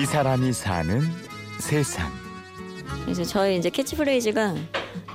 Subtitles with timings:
[0.00, 1.00] 이 사람이 사는
[1.58, 2.08] 세상.
[3.02, 4.54] 그래서 저희 이제 캐치프레이즈가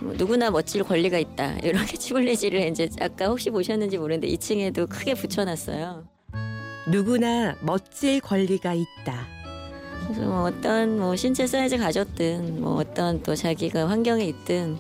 [0.02, 6.04] 뭐 누구나 멋질 권리가 있다 이런 캐치프레이즈를 이제 아까 혹시 보셨는지 모르는데 2층에도 크게 붙여놨어요.
[6.90, 9.26] 누구나 멋질 권리가 있다.
[10.04, 14.78] 그래서 뭐 어떤 뭐 신체 사이즈 가졌든 뭐 어떤 또 자기가 환경에 있든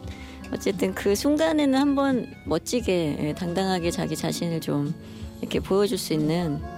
[0.52, 4.94] 어쨌든 그 순간에는 한번 멋지게 예, 당당하게 자기 자신을 좀
[5.40, 6.73] 이렇게 보여줄 수 있는 예,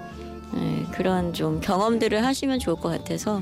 [0.91, 3.41] 그런 좀 경험들을 하시면 좋을 것 같아서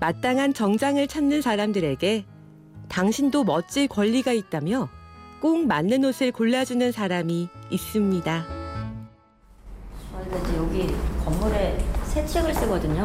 [0.00, 2.24] 마땅한 정장을 찾는 사람들에게
[2.88, 4.88] 당신도 멋질 권리가 있다며
[5.40, 8.44] 꼭 맞는 옷을 골라주는 사람이 있습니다.
[10.12, 13.04] 저희가 이제 여기 건물에 세 층을 쓰거든요.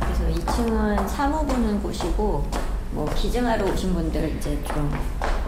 [0.00, 2.44] 그래서 2층은 사무 보는 곳이고
[2.92, 4.90] 뭐 기증하러 오신 분들 이제 좀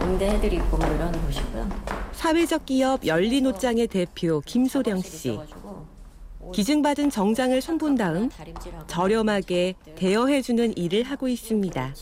[0.01, 1.67] 응대해드리고 뭐 이런 곳이고요.
[2.13, 5.39] 사회적 기업 열린 옷장의 대표 김소령 씨.
[6.53, 8.29] 기증받은 정장을 손본 다음
[8.87, 11.93] 저렴하게 대여해주는 일을 하고 있습니다.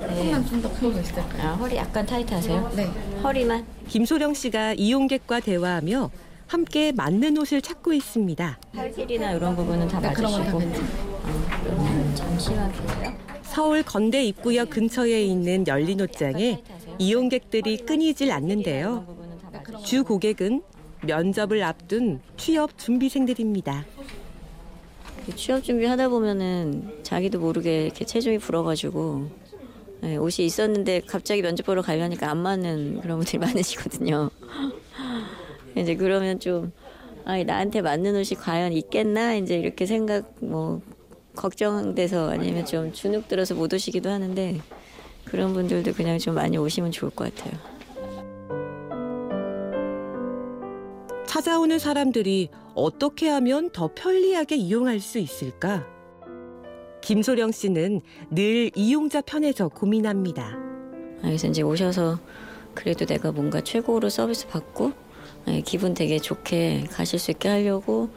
[0.00, 1.48] 허리만 좀더 풀고 있을까요?
[1.48, 2.72] 아, 허리 약간 타이트하세요?
[2.74, 2.86] 네.
[3.22, 3.66] 허리만?
[3.88, 6.10] 김소령 씨가 이용객과 대화하며
[6.46, 8.58] 함께 맞는 옷을 찾고 있습니다.
[8.74, 10.28] 팔 길이나 이런 부분은 다 맞으시고.
[10.28, 12.14] 그런 건다 괜찮아요.
[12.14, 13.12] 잠시만 계세요.
[13.42, 16.62] 서울 건대 입구역 근처에 있는 열린 옷장에
[16.98, 19.06] 이용객들이 끊이질 않는데요.
[19.84, 20.62] 주 고객은
[21.02, 23.84] 면접을 앞둔 취업 준비생들입니다.
[25.36, 29.30] 취업 준비하다 보면은 자기도 모르게 이렇게 체중이 불어가지고
[30.02, 34.30] 네, 옷이 있었는데 갑자기 면접 보러 가려니까 안 맞는 그런 분들이 많으시거든요.
[35.76, 36.72] 이제 그러면 좀
[37.24, 40.80] 아, 나한테 맞는 옷이 과연 있겠나 이제 이렇게 생각 뭐
[41.36, 44.60] 걱정돼서 아니면 좀 주눅 들어서 못 오시기도 하는데
[45.24, 47.69] 그런 분들도 그냥 좀 많이 오시면 좋을 것 같아요.
[51.40, 55.86] 찾아오는 사람들이 어떻게 하면 더 편리하게 이용할 수 있을까?
[57.00, 60.58] 김소령 씨는 늘 이용자 편에서 고민합니다.
[61.22, 62.18] 그래서 이제 오셔서
[62.74, 64.92] 그래도 내가 뭔가 최고로 서비스 받고
[65.46, 68.10] 네, 기분 되게 좋게 가실 수 있게 하려고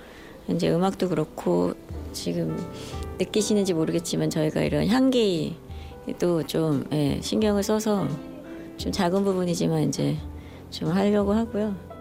[0.50, 1.76] 이제 음악도 그렇고
[2.12, 2.58] 지금
[3.20, 8.06] 느끼시는지 모르겠지만 저희가 이런 향기도 좀 예, 신경을 써서
[8.76, 10.18] 좀 작은 부분이지만 이제
[10.70, 11.93] 좀 하려고 하고요.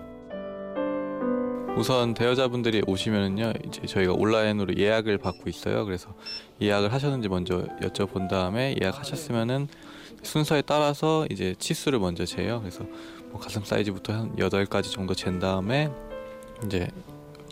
[1.76, 5.84] 우선 대여자분들이 오시면은요 이제 저희가 온라인으로 예약을 받고 있어요.
[5.84, 6.14] 그래서
[6.60, 9.68] 예약을 하셨는지 먼저 여쭤본 다음에 예약하셨으면은
[10.22, 12.60] 순서에 따라서 이제 치수를 먼저 재요.
[12.60, 12.84] 그래서
[13.30, 15.90] 뭐 가슴 사이즈부터 한 여덟 가지 정도 잰 다음에
[16.64, 16.88] 이제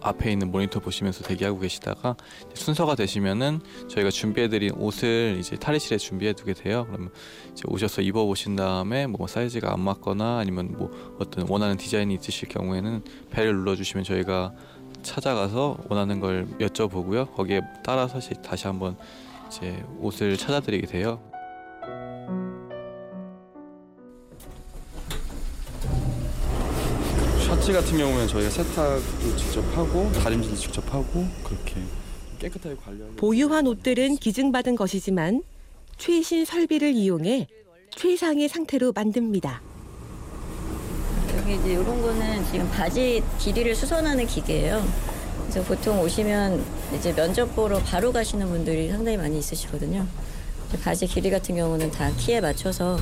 [0.03, 2.17] 앞에 있는 모니터 보시면서 대기하고 계시다가
[2.55, 6.87] 순서가 되시면은 저희가 준비해드린 옷을 이제 탈의실에 준비해두게 돼요.
[6.89, 7.11] 그러면
[7.53, 13.03] 이제 오셔서 입어보신 다음에 뭐 사이즈가 안 맞거나 아니면 뭐 어떤 원하는 디자인이 있으실 경우에는
[13.31, 14.53] 벨을 눌러주시면 저희가
[15.03, 17.35] 찾아가서 원하는 걸 여쭤보고요.
[17.35, 18.97] 거기에 따라서 다시 한번
[19.49, 21.30] 이제 옷을 찾아드리게 돼요.
[27.61, 31.75] 셔츠 같은 경우는 저희가 세탁도 직접 하고 다림질도 직접 하고 그렇게
[32.39, 35.43] 깨끗하게 관리하고 보유한 옷들은 기증받은 것이지만
[35.99, 37.49] 최신 설비를 이용해
[37.95, 39.61] 최상의 상태로 만듭니다.
[41.37, 44.83] 여기 이제 이런 거는 지금 바지 길이를 수선하는 기계예요.
[45.43, 46.65] 그래서 보통 오시면
[46.97, 50.07] 이제 면접 보러 바로 가시는 분들이 상당히 많이 있으시거든요.
[50.83, 52.99] 바지 길이 같은 경우는 다 키에 맞춰서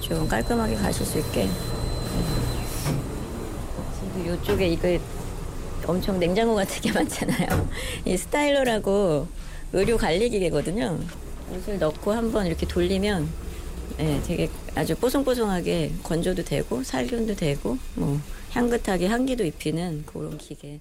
[0.00, 1.46] 좀 깔끔하게 가실 수 있게
[4.26, 4.98] 이쪽에 이거
[5.86, 7.68] 엄청 냉장고 같은 게 많잖아요.
[8.04, 9.26] 이 스타일러라고
[9.72, 10.98] 의류 관리 기계거든요.
[11.54, 13.28] 옷을 넣고 한번 이렇게 돌리면
[13.96, 18.20] 네, 되게 아주 뽀송뽀송하게 건조도 되고 살균도 되고 뭐
[18.50, 20.80] 향긋하게 향기도 입히는 그런 기계.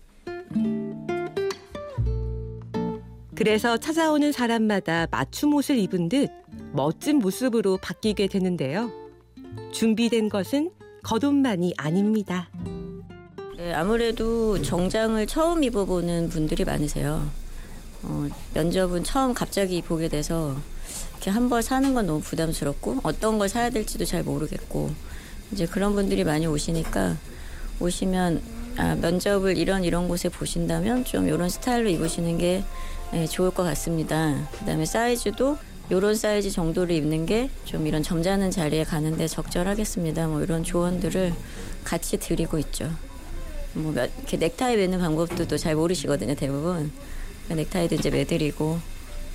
[3.33, 6.29] 그래서 찾아오는 사람마다 맞춤 옷을 입은 듯
[6.73, 8.91] 멋진 모습으로 바뀌게 되는데요.
[9.71, 10.71] 준비된 것은
[11.03, 12.49] 겉옷만이 아닙니다.
[13.57, 17.27] 네, 아무래도 정장을 처음 입어보는 분들이 많으세요.
[18.03, 20.55] 어, 면접은 처음 갑자기 보게 돼서
[21.13, 24.91] 이렇게 한 벌 사는 건 너무 부담스럽고 어떤 걸 사야 될지도 잘 모르겠고
[25.51, 27.17] 이제 그런 분들이 많이 오시니까
[27.79, 28.41] 오시면
[28.77, 32.63] 아, 면접을 이런 이런 곳에 보신다면 좀 이런 스타일로 입으시는 게
[33.11, 34.47] 네, 좋을 것 같습니다.
[34.59, 35.57] 그다음에 사이즈도
[35.89, 40.27] 이런 사이즈 정도를 입는 게 좀 이런 점잖은 자리에 가는데 적절하겠습니다.
[40.27, 41.33] 뭐 이런 조언들을
[41.83, 42.91] 같이 드리고 있죠.
[43.77, 46.91] 뭐 이렇게 넥타이 매는 방법도 또 잘 모르시거든요 대부분
[47.45, 48.79] 그러니까 넥타이도 이제 매드리고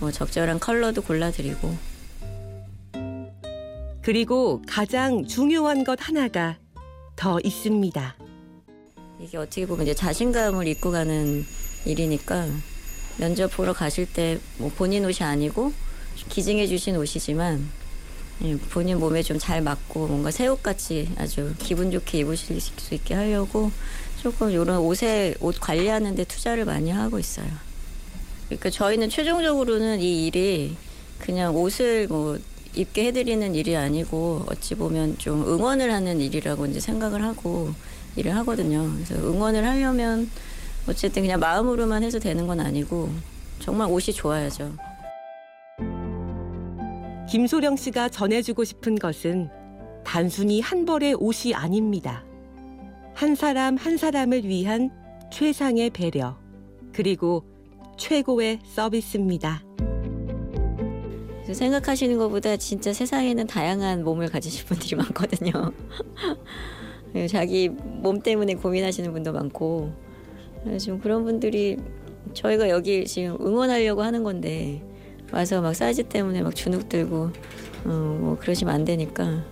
[0.01, 1.77] 뭐 적절한 컬러도 골라드리고
[4.03, 6.57] 그리고 가장 중요한 것 하나가
[7.15, 8.17] 더 있습니다.
[9.21, 11.45] 이게 어떻게 보면 이제 자신감을 입고 가는
[11.85, 12.49] 일이니까
[13.19, 15.73] 면접 보러 가실 때 뭐 본인 옷이 아니고
[16.31, 17.69] 기증해 주신 옷이지만
[18.45, 23.15] 예, 본인 몸에 좀 잘 맞고 뭔가 새 옷같이 아주 기분 좋게 입으실 수 있게
[23.15, 23.71] 하려고
[24.23, 27.49] 조금 이런 옷에 옷 관리하는데 투자를 많이 하고 있어요.
[28.47, 30.77] 그러니까 저희는 최종적으로는 이 일이
[31.19, 32.39] 그냥 옷을 뭐
[32.73, 37.73] 입게 해드리는 일이 아니고 어찌 보면 좀 응원을 하는 일이라고 이제 생각을 하고
[38.15, 38.93] 일을 하거든요.
[38.95, 40.31] 그래서 응원을 하려면
[40.89, 43.11] 어쨌든 그냥 마음으로만 해서 되는 건 아니고
[43.59, 44.73] 정말 옷이 좋아야죠.
[47.29, 49.51] 김소령 씨가 전해주고 싶은 것은
[50.05, 52.23] 단순히 한 벌의 옷이 아닙니다.
[53.23, 54.91] 한 사람 한 사람을 위한
[55.31, 56.37] 최상의 배려,
[56.93, 57.45] 그리고
[57.97, 59.63] 최고의 서비스입니다.
[61.53, 65.53] 생각하시는 것보다 진짜 세상에는 다양한 몸을 가지신 분들이 많거든요.
[67.15, 69.93] 예, 자기 몸 때문에 고민하시는 분도 많고
[70.85, 71.77] 좀 그런 분들이
[72.35, 74.83] 저희가 여기 지금 응원하려고 하는 건데
[75.33, 77.31] 와서 막 사이즈 때문에 막 주눅 들고
[77.85, 79.45] 어, 뭐 그러시면 안 되니까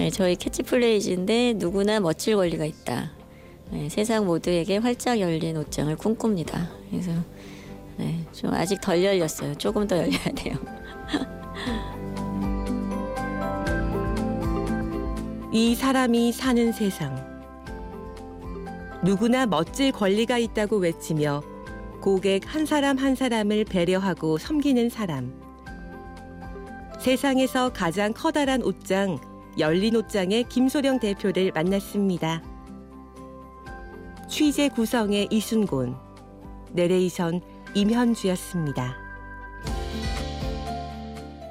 [0.00, 3.10] 예, 저희 캐치플레이즈인데 누구나 멋질 권리가 있다.
[3.74, 6.70] 예, 세상 모두에게 활짝 열린 옷장을 꿈꿉니다.
[6.88, 7.12] 그래서
[7.98, 9.56] 네, 좀 아직 덜 열렸어요.
[9.56, 10.56] 조금 더 열려야 돼요.
[15.52, 17.28] 이 사람이 사는 세상.
[19.04, 21.42] 누구나 멋질 권리가 있다고 외치며
[22.00, 25.38] 고객 한 사람 한 사람을 배려하고 섬기는 사람.
[27.00, 29.18] 세상에서 가장 커다란 옷장,
[29.58, 32.42] 열린 옷장의 김소령 대표를 만났습니다.
[34.28, 35.96] 취재 구성의 이순곤,
[36.72, 37.40] 내레이션
[37.74, 39.09] 임현주였습니다.